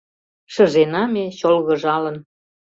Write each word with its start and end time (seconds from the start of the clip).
Шыжена 0.53 1.03
ме 1.13 1.23
чолгыжалын 1.39 2.17